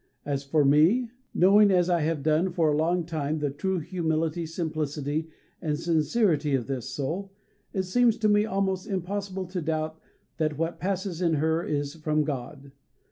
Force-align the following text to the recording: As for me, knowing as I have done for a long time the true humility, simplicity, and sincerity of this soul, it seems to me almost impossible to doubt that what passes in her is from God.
As 0.25 0.43
for 0.43 0.65
me, 0.65 1.11
knowing 1.31 1.69
as 1.69 1.87
I 1.87 2.01
have 2.01 2.23
done 2.23 2.49
for 2.49 2.69
a 2.71 2.75
long 2.75 3.05
time 3.05 3.37
the 3.37 3.51
true 3.51 3.77
humility, 3.77 4.47
simplicity, 4.47 5.29
and 5.61 5.79
sincerity 5.79 6.55
of 6.55 6.65
this 6.65 6.89
soul, 6.89 7.31
it 7.71 7.83
seems 7.83 8.17
to 8.17 8.27
me 8.27 8.43
almost 8.43 8.87
impossible 8.87 9.45
to 9.45 9.61
doubt 9.61 9.99
that 10.37 10.57
what 10.57 10.79
passes 10.79 11.21
in 11.21 11.35
her 11.35 11.63
is 11.63 11.93
from 11.93 12.23
God. 12.23 12.71